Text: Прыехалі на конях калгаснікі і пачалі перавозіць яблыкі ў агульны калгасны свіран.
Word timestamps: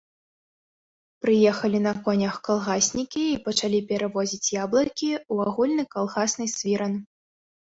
Прыехалі 1.25 1.81
на 1.87 1.91
конях 2.07 2.39
калгаснікі 2.47 3.23
і 3.33 3.37
пачалі 3.49 3.83
перавозіць 3.93 4.53
яблыкі 4.63 5.11
ў 5.33 5.53
агульны 5.53 5.83
калгасны 5.97 6.45
свіран. 6.57 6.93